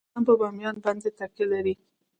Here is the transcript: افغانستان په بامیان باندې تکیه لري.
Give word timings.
افغانستان 0.03 0.23
په 0.29 0.33
بامیان 0.39 0.75
باندې 0.85 1.09
تکیه 1.19 1.45
لري. 1.51 1.73